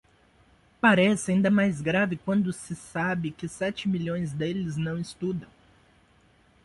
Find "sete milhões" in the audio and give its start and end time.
3.47-4.33